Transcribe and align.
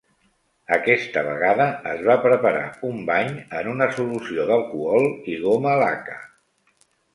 Aquesta 0.77 1.21
vegada 1.27 1.67
es 1.91 2.01
va 2.07 2.15
preparar 2.23 2.63
un 2.89 3.05
bany 3.11 3.31
en 3.61 3.71
una 3.75 3.91
solució 3.99 4.49
d'alcohol 4.51 5.09
i 5.35 5.39
goma 5.47 5.79
laca. 5.85 6.19